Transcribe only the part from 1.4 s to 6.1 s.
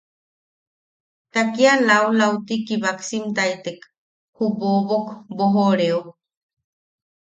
kia laulauti kibaksimtaitek ju bobok boʼojooreo.